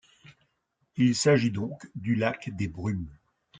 [0.97, 3.15] Il s'agit donc du Lac des Brumes.